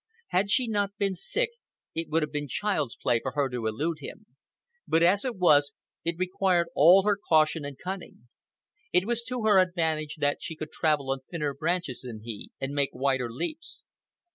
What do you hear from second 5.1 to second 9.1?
it was, it required all her caution and cunning. It